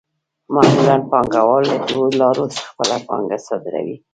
[0.53, 3.95] معمولاً پانګوال له دوو لارو خپله پانګه صادروي